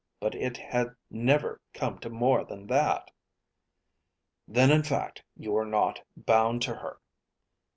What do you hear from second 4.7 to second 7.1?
in fact you are not bound to her."